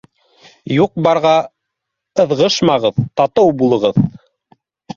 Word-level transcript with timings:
Юҡҡа-барға 0.75 1.33
ыҙғышмағыҙ, 2.25 2.99
татыу 3.21 3.55
булығыҙ! 3.63 4.05